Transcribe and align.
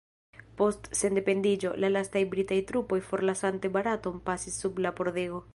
Post 0.61 0.87
sendependiĝo, 0.99 1.73
la 1.85 1.91
lastaj 1.93 2.25
britaj 2.33 2.59
trupoj 2.73 3.01
forlasante 3.13 3.75
Baraton 3.79 4.21
pasis 4.31 4.61
sub 4.65 4.87
la 4.87 4.99
pordego. 5.03 5.49